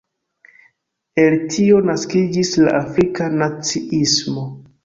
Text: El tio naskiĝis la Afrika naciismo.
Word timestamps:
El 1.25 1.35
tio 1.57 1.83
naskiĝis 1.91 2.57
la 2.65 2.73
Afrika 2.81 3.31
naciismo. 3.39 4.49